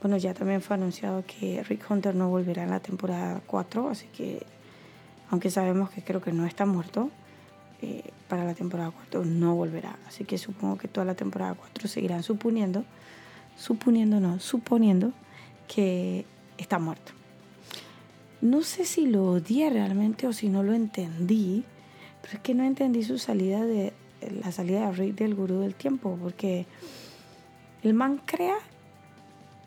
Bueno, 0.00 0.16
ya 0.16 0.32
también 0.32 0.62
fue 0.62 0.76
anunciado 0.76 1.24
que 1.26 1.62
Rick 1.62 1.90
Hunter 1.90 2.14
no 2.14 2.30
volverá 2.30 2.62
en 2.62 2.70
la 2.70 2.80
temporada 2.80 3.42
4, 3.46 3.90
así 3.90 4.06
que 4.16 4.46
aunque 5.30 5.50
sabemos 5.50 5.90
que 5.90 6.00
creo 6.02 6.22
que 6.22 6.32
no 6.32 6.46
está 6.46 6.64
muerto, 6.64 7.10
eh, 7.82 8.10
para 8.28 8.44
la 8.44 8.54
temporada 8.54 8.90
4 8.90 9.24
no 9.24 9.54
volverá. 9.54 9.96
Así 10.06 10.24
que 10.24 10.38
supongo 10.38 10.78
que 10.78 10.88
toda 10.88 11.04
la 11.04 11.14
temporada 11.14 11.54
4 11.54 11.88
seguirán 11.88 12.22
suponiendo, 12.22 12.84
suponiendo 13.56 14.20
no, 14.20 14.40
suponiendo 14.40 15.12
que 15.68 16.24
está 16.58 16.78
muerto. 16.78 17.12
No 18.40 18.62
sé 18.62 18.84
si 18.84 19.06
lo 19.06 19.26
odié 19.26 19.70
realmente 19.70 20.26
o 20.26 20.32
si 20.32 20.48
no 20.48 20.62
lo 20.62 20.74
entendí, 20.74 21.64
pero 22.22 22.34
es 22.34 22.40
que 22.40 22.54
no 22.54 22.64
entendí 22.64 23.02
su 23.02 23.18
salida 23.18 23.64
de 23.64 23.92
la 24.42 24.52
salida 24.52 24.86
de 24.86 24.92
Rick 24.92 25.16
del 25.16 25.34
gurú 25.34 25.60
del 25.60 25.74
tiempo, 25.74 26.18
porque 26.20 26.66
el 27.82 27.94
man 27.94 28.20
crea 28.24 28.56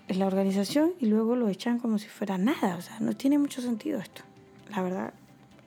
la 0.07 0.25
organización 0.25 0.91
y 0.99 1.05
luego 1.05 1.35
lo 1.35 1.49
echan 1.49 1.79
como 1.79 1.97
si 1.99 2.07
fuera 2.07 2.37
nada. 2.37 2.75
O 2.75 2.81
sea, 2.81 2.99
no 2.99 3.13
tiene 3.13 3.37
mucho 3.37 3.61
sentido 3.61 3.99
esto. 3.99 4.23
La 4.69 4.81
verdad, 4.81 5.13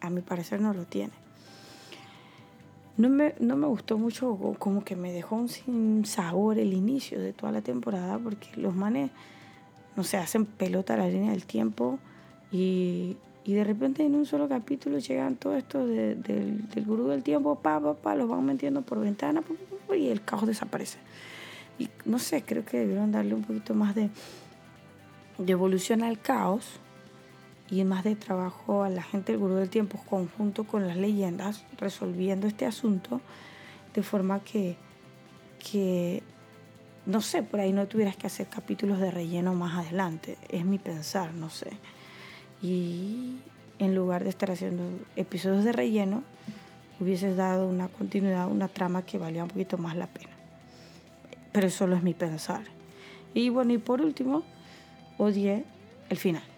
a 0.01 0.11
mi 0.11 0.21
parecer 0.21 0.61
no 0.61 0.75
lo 0.75 0.85
tiene. 0.85 1.22
No 2.97 3.09
me, 3.09 3.35
no 3.41 3.57
me 3.57 3.67
gustó 3.67 3.97
mucho, 3.97 4.37
como 4.59 4.85
que 4.85 4.97
me 4.97 5.13
dejó 5.13 5.49
sin 5.49 6.05
sabor 6.05 6.59
el 6.59 6.75
inicio 6.75 7.21
de 7.21 7.33
toda 7.33 7.51
la 7.51 7.63
temporada, 7.63 8.19
porque 8.19 8.49
los 8.57 8.75
manes 8.75 9.11
no 9.97 10.05
se 10.05 10.19
hacen 10.19 10.45
pelota 10.45 10.95
a 10.95 10.99
la 10.99 11.09
línea 11.09 11.31
del 11.31 11.47
tiempo 11.47 11.99
y, 12.51 13.17
y 13.45 13.55
de 13.55 13.65
repente 13.65 14.05
en 14.05 14.15
un 14.15 14.27
solo 14.27 14.49
capítulo 14.49 14.99
llegan 14.99 15.37
todo 15.37 15.57
esto 15.57 15.87
del, 15.87 16.23
del 16.23 16.85
gurú 16.85 17.09
del 17.09 17.23
tiempo, 17.23 17.57
pa, 17.57 17.81
pa, 17.81 17.95
pa, 17.95 18.15
los 18.15 18.29
van 18.29 18.45
metiendo 18.45 18.83
por 18.83 19.01
ventana 19.01 19.43
y 19.97 20.09
el 20.09 20.23
caos 20.23 20.47
desaparece. 20.47 20.99
Y 21.79 21.89
no 22.05 22.19
sé, 22.19 22.43
creo 22.43 22.65
que 22.65 22.79
debieron 22.79 23.11
darle 23.11 23.35
un 23.35 23.43
poquito 23.43 23.75
más 23.75 23.95
de, 23.95 24.11
de 25.39 25.53
evolución 25.53 26.03
al 26.03 26.21
caos 26.21 26.79
y 27.73 27.85
más 27.85 28.05
de 28.05 28.17
trabajo 28.17 28.83
a 28.83 28.91
la 28.91 29.03
gente 29.03 29.33
del 29.33 29.41
gurú 29.41 29.55
del 29.55 29.71
tiempo 29.71 29.99
conjunto 30.05 30.65
con 30.65 30.87
las 30.87 30.99
leyendas 30.99 31.65
resolviendo 31.79 32.47
este 32.47 32.67
asunto 32.67 33.23
de 33.95 34.03
forma 34.03 34.41
que, 34.41 34.77
que 35.59 36.23
no 37.07 37.23
sé, 37.23 37.43
por 37.43 37.61
ahí 37.61 37.73
no 37.73 37.89
tuvieras 37.89 38.15
que 38.15 38.27
hacer 38.27 38.49
capítulos 38.49 39.01
de 39.01 39.11
relleno 39.11 39.55
más 39.55 39.79
adelante. 39.79 40.37
Es 40.51 40.67
mi 40.67 40.79
pensar, 40.79 41.33
no 41.33 41.49
sé. 41.49 41.71
Y 42.61 43.39
en 43.79 43.95
lugar 43.95 44.23
de 44.23 44.29
estar 44.29 44.51
haciendo 44.51 44.85
episodios 45.17 45.65
de 45.65 45.73
relleno, 45.73 46.25
hubieses 47.01 47.39
dado 47.39 47.67
una 47.67 47.89
continuidad, 47.89 48.49
una 48.49 48.69
trama 48.69 49.01
que 49.01 49.17
valía 49.17 49.45
un 49.45 49.49
poquito 49.49 49.79
más 49.79 49.97
la 49.97 50.09
pena. 50.09 50.33
Pero 51.53 51.69
eso 51.69 51.79
solo 51.79 51.97
es 51.97 52.03
mi 52.03 52.13
pensar. 52.13 52.65
Y 53.33 53.49
bueno, 53.49 53.73
y 53.73 53.79
por 53.79 54.03
último, 54.03 54.43
odié 55.17 55.65
el 56.11 56.19
final. 56.19 56.52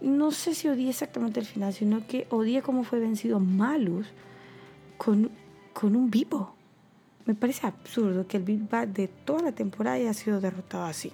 No 0.00 0.30
sé 0.30 0.54
si 0.54 0.68
odié 0.68 0.90
exactamente 0.90 1.40
el 1.40 1.46
final, 1.46 1.72
sino 1.72 2.06
que 2.06 2.26
odié 2.30 2.62
cómo 2.62 2.84
fue 2.84 3.00
vencido 3.00 3.40
Malus 3.40 4.06
con, 4.96 5.30
con 5.72 5.96
un 5.96 6.10
vivo. 6.10 6.54
Me 7.24 7.34
parece 7.34 7.66
absurdo 7.66 8.26
que 8.26 8.36
el 8.36 8.44
Big 8.44 8.68
Bang 8.68 8.88
de 8.88 9.08
toda 9.08 9.42
la 9.42 9.52
temporada 9.52 9.96
haya 9.96 10.14
sido 10.14 10.40
derrotado 10.40 10.84
así. 10.84 11.12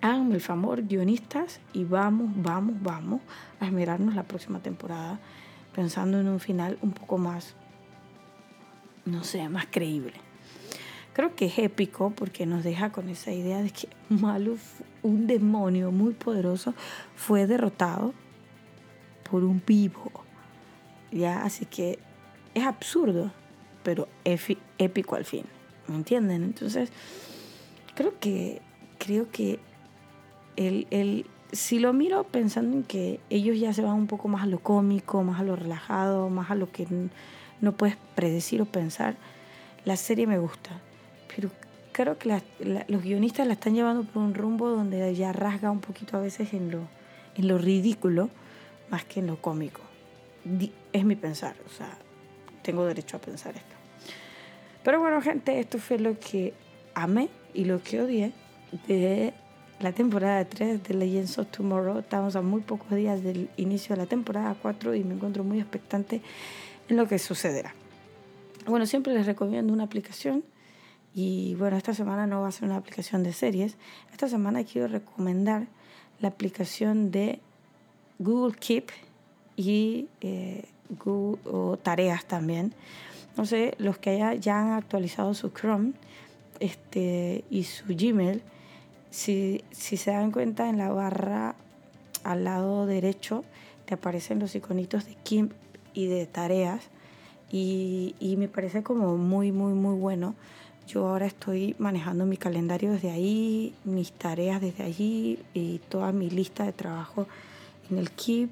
Háganme 0.00 0.34
el 0.36 0.40
favor, 0.40 0.82
guionistas, 0.86 1.60
y 1.72 1.84
vamos, 1.84 2.30
vamos, 2.36 2.76
vamos 2.80 3.20
a 3.60 3.66
esmerarnos 3.66 4.14
la 4.14 4.22
próxima 4.22 4.60
temporada 4.60 5.18
pensando 5.74 6.20
en 6.20 6.28
un 6.28 6.40
final 6.40 6.78
un 6.80 6.92
poco 6.92 7.18
más, 7.18 7.54
no 9.04 9.24
sé, 9.24 9.48
más 9.48 9.66
creíble. 9.70 10.25
Creo 11.16 11.34
que 11.34 11.46
es 11.46 11.58
épico 11.58 12.10
porque 12.10 12.44
nos 12.44 12.62
deja 12.62 12.92
con 12.92 13.08
esa 13.08 13.32
idea 13.32 13.62
de 13.62 13.70
que 13.70 13.88
Maluf, 14.14 14.82
un 15.02 15.26
demonio 15.26 15.90
muy 15.90 16.12
poderoso, 16.12 16.74
fue 17.14 17.46
derrotado 17.46 18.12
por 19.30 19.42
un 19.42 19.62
vivo. 19.66 20.12
¿Ya? 21.10 21.42
Así 21.42 21.64
que 21.64 21.98
es 22.52 22.66
absurdo 22.66 23.32
pero 23.82 24.08
épico 24.24 25.16
al 25.16 25.24
fin. 25.24 25.46
¿Me 25.88 25.94
entienden? 25.94 26.42
Entonces, 26.42 26.90
creo 27.94 28.18
que, 28.20 28.60
creo 28.98 29.30
que 29.30 29.58
el, 30.56 30.86
el, 30.90 31.24
si 31.50 31.78
lo 31.78 31.94
miro 31.94 32.24
pensando 32.24 32.76
en 32.76 32.82
que 32.82 33.20
ellos 33.30 33.58
ya 33.58 33.72
se 33.72 33.80
van 33.80 33.94
un 33.94 34.06
poco 34.06 34.28
más 34.28 34.42
a 34.42 34.46
lo 34.46 34.58
cómico, 34.58 35.22
más 35.22 35.40
a 35.40 35.44
lo 35.44 35.56
relajado, 35.56 36.28
más 36.28 36.50
a 36.50 36.56
lo 36.56 36.70
que 36.70 36.86
no 37.62 37.72
puedes 37.72 37.96
predecir 38.14 38.60
o 38.60 38.66
pensar, 38.66 39.16
la 39.86 39.96
serie 39.96 40.26
me 40.26 40.38
gusta. 40.38 40.82
Pero 41.36 41.50
creo 41.92 42.18
que 42.18 42.42
los 42.88 43.02
guionistas 43.02 43.46
la 43.46 43.52
están 43.52 43.74
llevando 43.74 44.04
por 44.04 44.22
un 44.22 44.34
rumbo 44.34 44.70
donde 44.70 45.14
ya 45.14 45.32
rasga 45.32 45.70
un 45.70 45.80
poquito 45.80 46.16
a 46.16 46.20
veces 46.20 46.54
en 46.54 46.70
lo, 46.70 46.80
en 47.36 47.46
lo 47.46 47.58
ridículo 47.58 48.30
más 48.90 49.04
que 49.04 49.20
en 49.20 49.26
lo 49.26 49.40
cómico. 49.40 49.82
Es 50.92 51.04
mi 51.04 51.14
pensar, 51.14 51.54
o 51.66 51.68
sea, 51.68 51.98
tengo 52.62 52.86
derecho 52.86 53.18
a 53.18 53.20
pensar 53.20 53.54
esto. 53.54 53.76
Pero 54.82 55.00
bueno, 55.00 55.20
gente, 55.20 55.58
esto 55.60 55.78
fue 55.78 55.98
lo 55.98 56.18
que 56.18 56.54
amé 56.94 57.28
y 57.52 57.64
lo 57.64 57.82
que 57.82 58.00
odié 58.00 58.32
de 58.86 59.34
la 59.80 59.92
temporada 59.92 60.44
3 60.44 60.82
de 60.82 60.94
Legends 60.94 61.38
of 61.38 61.48
Tomorrow. 61.48 61.98
Estamos 61.98 62.34
a 62.36 62.40
muy 62.40 62.62
pocos 62.62 62.90
días 62.92 63.22
del 63.22 63.50
inicio 63.56 63.94
de 63.94 64.02
la 64.02 64.08
temporada 64.08 64.56
4 64.62 64.94
y 64.94 65.04
me 65.04 65.14
encuentro 65.14 65.44
muy 65.44 65.60
expectante 65.60 66.22
en 66.88 66.96
lo 66.96 67.06
que 67.06 67.18
sucederá. 67.18 67.74
Bueno, 68.66 68.86
siempre 68.86 69.12
les 69.12 69.26
recomiendo 69.26 69.72
una 69.72 69.84
aplicación 69.84 70.44
y 71.16 71.56
bueno, 71.56 71.76
esta 71.76 71.94
semana 71.94 72.28
no 72.28 72.42
va 72.42 72.48
a 72.48 72.52
ser 72.52 72.68
una 72.68 72.76
aplicación 72.76 73.24
de 73.24 73.32
series. 73.32 73.76
Esta 74.12 74.28
semana 74.28 74.62
quiero 74.62 74.86
recomendar 74.86 75.66
la 76.20 76.28
aplicación 76.28 77.10
de 77.10 77.40
Google 78.20 78.54
Keep 78.56 78.90
y 79.56 80.06
eh, 80.20 80.66
Google 80.90 81.78
Tareas 81.82 82.24
también 82.26 82.72
no 83.36 83.44
sé, 83.44 83.74
los 83.78 83.98
que 83.98 84.18
ya 84.40 84.60
han 84.60 84.72
actualizado 84.72 85.34
su 85.34 85.50
Chrome 85.50 85.92
este, 86.58 87.44
y 87.50 87.64
su 87.64 87.84
Gmail, 87.86 88.42
si, 89.10 89.62
si 89.70 89.96
se 89.96 90.10
dan 90.10 90.30
cuenta 90.30 90.68
en 90.68 90.78
la 90.78 90.90
barra 90.90 91.54
al 92.24 92.44
lado 92.44 92.86
derecho 92.86 93.44
te 93.84 93.94
aparecen 93.94 94.40
los 94.40 94.54
iconitos 94.54 95.06
de 95.06 95.14
Kim 95.22 95.50
y 95.94 96.06
de 96.06 96.26
tareas 96.26 96.82
y, 97.52 98.16
y 98.18 98.36
me 98.36 98.48
parece 98.48 98.82
como 98.82 99.16
muy, 99.16 99.52
muy, 99.52 99.74
muy 99.74 99.96
bueno. 99.96 100.34
Yo 100.86 101.08
ahora 101.08 101.26
estoy 101.26 101.74
manejando 101.78 102.26
mi 102.26 102.36
calendario 102.36 102.92
desde 102.92 103.10
ahí, 103.10 103.74
mis 103.84 104.12
tareas 104.12 104.60
desde 104.60 104.84
allí 104.84 105.40
y 105.52 105.80
toda 105.88 106.12
mi 106.12 106.30
lista 106.30 106.64
de 106.64 106.72
trabajo 106.72 107.26
en 107.90 107.98
el 107.98 108.10
Keep 108.12 108.50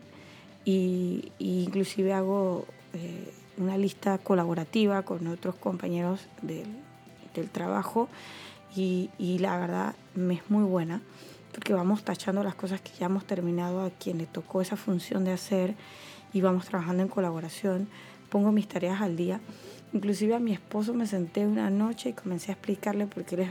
y, 0.64 1.31
inclusive 1.38 2.12
hago 2.12 2.64
eh, 2.93 3.33
una 3.57 3.79
lista 3.79 4.19
colaborativa 4.19 5.03
con 5.03 5.26
otros 5.29 5.55
compañeros 5.55 6.26
del, 6.43 6.67
del 7.35 7.50
trabajo 7.50 8.09
y, 8.75 9.11
y, 9.17 9.38
la 9.38 9.57
verdad 9.57 9.95
me 10.17 10.35
es 10.35 10.50
muy 10.50 10.64
buena 10.64 11.03
porque 11.53 11.73
vamos 11.73 12.03
tachando 12.03 12.43
las 12.43 12.57
cosas 12.57 12.81
que 12.81 12.91
ya 12.99 13.07
hemos 13.07 13.25
terminado 13.25 13.85
a 13.85 13.91
quien 13.91 14.19
le 14.19 14.26
tocó 14.26 14.61
esa 14.61 14.76
función 14.76 15.25
de 15.25 15.33
hacer 15.33 15.76
y 16.33 16.41
vamos 16.41 16.67
trabajando 16.67 17.05
en 17.05 17.09
colaboración. 17.09 17.88
Pongo 18.29 18.50
mis 18.50 18.67
tareas 18.67 19.00
al 19.00 19.17
día. 19.17 19.41
Inclusive 19.95 20.35
a 20.35 20.41
mi 20.41 20.53
esposo 20.53 20.93
me 20.93 21.07
senté 21.07 21.47
una 21.47 21.71
noche 21.71 22.09
y 22.09 22.13
comencé 22.15 22.51
a 22.51 22.55
explicarle 22.55 23.07
porque 23.07 23.37
él 23.37 23.43
es 23.43 23.51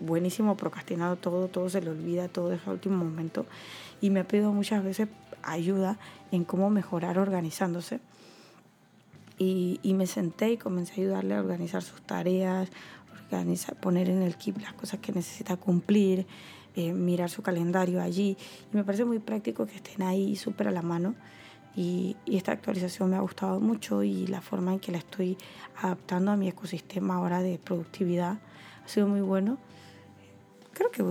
buenísimo 0.00 0.56
procrastinado 0.56 1.16
todo, 1.16 1.48
todo 1.48 1.68
se 1.68 1.82
le 1.82 1.90
olvida, 1.90 2.26
todo 2.28 2.54
es 2.54 2.66
al 2.66 2.72
último 2.72 2.96
momento. 2.96 3.44
Y 4.00 4.08
me 4.08 4.20
ha 4.20 4.24
pedido 4.24 4.50
muchas 4.50 4.82
veces 4.82 5.08
ayuda 5.42 5.98
en 6.32 6.44
cómo 6.44 6.70
mejorar 6.70 7.18
organizándose. 7.18 8.00
Y, 9.36 9.78
y, 9.82 9.92
me 9.92 10.06
senté 10.06 10.52
y 10.52 10.56
comencé 10.56 10.92
a 10.92 10.96
ayudarle 11.02 11.34
a 11.34 11.40
organizar 11.40 11.82
sus 11.82 12.00
tareas, 12.00 12.70
organizar, 13.24 13.74
poner 13.76 14.08
en 14.08 14.22
el 14.22 14.36
kit 14.36 14.56
las 14.62 14.72
cosas 14.72 15.00
que 15.00 15.12
necesita 15.12 15.56
cumplir, 15.58 16.26
eh, 16.76 16.94
mirar 16.94 17.28
su 17.28 17.42
calendario 17.42 18.00
allí. 18.00 18.38
Y 18.72 18.76
me 18.76 18.84
parece 18.84 19.04
muy 19.04 19.18
práctico 19.18 19.66
que 19.66 19.76
estén 19.76 20.02
ahí 20.02 20.34
súper 20.36 20.68
a 20.68 20.70
la 20.70 20.82
mano. 20.82 21.14
Y, 21.76 22.16
y, 22.24 22.36
esta 22.36 22.52
actualización 22.52 23.10
me 23.10 23.16
ha 23.16 23.20
gustado 23.20 23.58
mucho 23.60 24.02
y 24.02 24.26
la 24.28 24.40
forma 24.40 24.72
en 24.72 24.80
que 24.80 24.92
la 24.92 24.98
estoy 24.98 25.36
adaptando 25.82 26.30
a 26.30 26.36
mi 26.36 26.48
ecosistema 26.48 27.16
ahora 27.16 27.42
de 27.42 27.58
productividad 27.58 28.38
ha 28.84 28.88
sido 28.88 29.08
muy 29.08 29.20
bueno. 29.20 29.58
Creo 30.72 30.90
que 30.90 31.02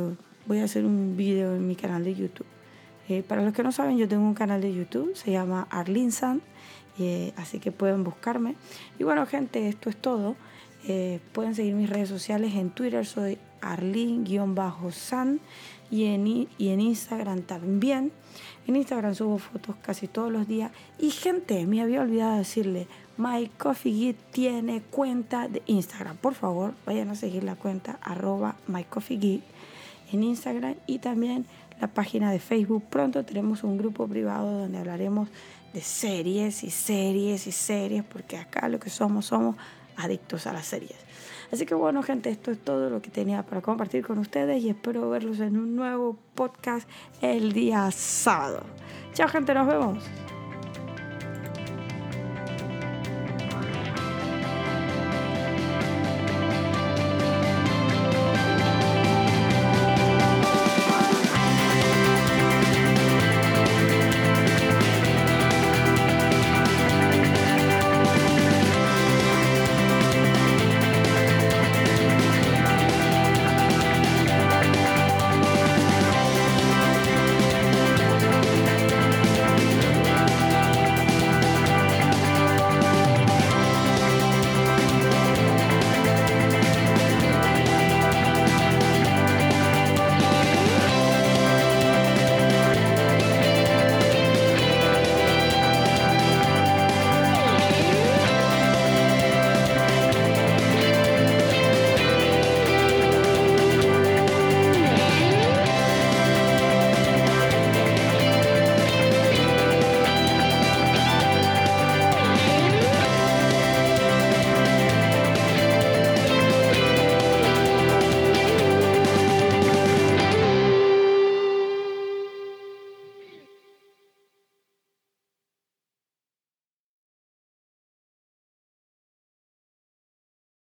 voy 0.45 0.59
a 0.59 0.63
hacer 0.63 0.85
un 0.85 1.17
video 1.17 1.55
en 1.55 1.67
mi 1.67 1.75
canal 1.75 2.03
de 2.03 2.15
YouTube. 2.15 2.47
Eh, 3.09 3.23
para 3.23 3.43
los 3.43 3.53
que 3.53 3.63
no 3.63 3.71
saben, 3.71 3.97
yo 3.97 4.07
tengo 4.07 4.23
un 4.23 4.33
canal 4.33 4.61
de 4.61 4.73
YouTube, 4.73 5.15
se 5.15 5.31
llama 5.31 5.67
Arlene 5.69 6.11
San, 6.11 6.41
eh, 6.99 7.33
así 7.35 7.59
que 7.59 7.71
pueden 7.71 8.03
buscarme. 8.03 8.55
Y 8.99 9.03
bueno, 9.03 9.25
gente, 9.25 9.67
esto 9.67 9.89
es 9.89 9.97
todo. 9.97 10.35
Eh, 10.85 11.19
pueden 11.31 11.55
seguir 11.55 11.75
mis 11.75 11.89
redes 11.89 12.09
sociales 12.09 12.55
en 12.55 12.69
Twitter, 12.69 13.05
soy 13.05 13.37
Arlene-San 13.61 15.39
y 15.89 16.05
en, 16.05 16.27
y 16.27 16.69
en 16.69 16.81
Instagram 16.81 17.41
también. 17.43 18.11
En 18.65 18.75
Instagram 18.75 19.13
subo 19.13 19.37
fotos 19.39 19.75
casi 19.81 20.07
todos 20.07 20.31
los 20.31 20.47
días. 20.47 20.71
Y 20.99 21.11
gente, 21.11 21.65
me 21.65 21.81
había 21.81 22.01
olvidado 22.01 22.37
decirle, 22.37 22.87
My 23.17 23.49
Coffee 23.57 24.15
tiene 24.31 24.81
cuenta 24.81 25.47
de 25.47 25.61
Instagram. 25.65 26.17
Por 26.17 26.33
favor, 26.33 26.73
vayan 26.85 27.09
a 27.09 27.15
seguir 27.15 27.43
la 27.43 27.55
cuenta 27.55 27.99
arroba 28.01 28.55
My 28.67 28.85
en 30.11 30.23
Instagram 30.23 30.75
y 30.87 30.99
también 30.99 31.45
la 31.81 31.87
página 31.87 32.31
de 32.31 32.39
Facebook. 32.39 32.83
Pronto 32.89 33.25
tenemos 33.25 33.63
un 33.63 33.77
grupo 33.77 34.07
privado 34.07 34.59
donde 34.59 34.77
hablaremos 34.77 35.29
de 35.73 35.81
series 35.81 36.63
y 36.63 36.69
series 36.69 37.47
y 37.47 37.51
series, 37.51 38.03
porque 38.03 38.37
acá 38.37 38.69
lo 38.69 38.79
que 38.79 38.89
somos 38.89 39.25
somos 39.25 39.55
adictos 39.97 40.47
a 40.47 40.53
las 40.53 40.65
series. 40.65 40.95
Así 41.51 41.65
que 41.65 41.75
bueno, 41.75 42.01
gente, 42.01 42.29
esto 42.29 42.51
es 42.51 42.59
todo 42.59 42.89
lo 42.89 43.01
que 43.01 43.11
tenía 43.11 43.43
para 43.43 43.61
compartir 43.61 44.05
con 44.05 44.17
ustedes 44.17 44.63
y 44.63 44.69
espero 44.69 45.09
verlos 45.09 45.39
en 45.39 45.57
un 45.57 45.75
nuevo 45.75 46.17
podcast 46.33 46.89
el 47.21 47.53
día 47.53 47.91
sábado. 47.91 48.63
Chao, 49.13 49.27
gente, 49.27 49.53
nos 49.53 49.67
vemos. 49.67 50.03